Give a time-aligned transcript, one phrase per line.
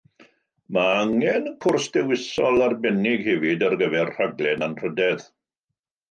[0.75, 5.21] Mae angen cwrs dewisol arbennig hefyd ar gyfer y rhaglen Anrhydedd.